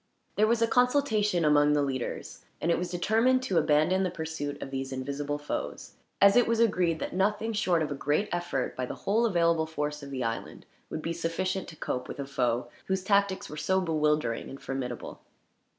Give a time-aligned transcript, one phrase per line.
[0.35, 4.59] There was a consultation among the leaders, and it was determined to abandon the pursuit
[4.59, 8.75] of these invisible foes, as it was agreed that nothing, short of a great effort
[8.75, 12.25] by the whole available force of the island, would be sufficient to cope with a
[12.25, 15.21] foe whose tactics were so bewildering and formidable.